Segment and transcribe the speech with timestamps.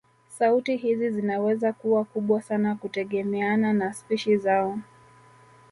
[0.29, 4.79] Sauti hizi zinaweza kuwa kubwa sana kutegemeana na spishi zao